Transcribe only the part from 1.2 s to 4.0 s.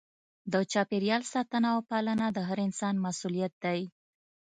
ساتنه او پالنه د هر انسان مسؤلیت دی.